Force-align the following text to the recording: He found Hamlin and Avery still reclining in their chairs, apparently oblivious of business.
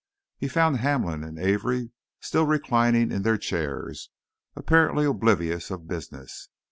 He 0.39 0.47
found 0.47 0.77
Hamlin 0.77 1.23
and 1.23 1.37
Avery 1.37 1.91
still 2.21 2.47
reclining 2.47 3.11
in 3.11 3.21
their 3.21 3.37
chairs, 3.37 4.09
apparently 4.55 5.05
oblivious 5.05 5.69
of 5.69 5.87
business. 5.87 6.49